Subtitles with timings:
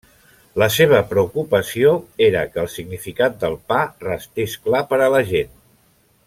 [0.61, 1.91] La seva preocupació
[2.29, 5.55] era que el significat del pa restés clar per a la gent.